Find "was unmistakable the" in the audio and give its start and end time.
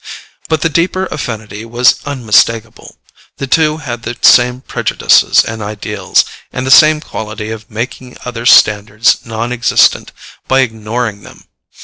1.63-3.45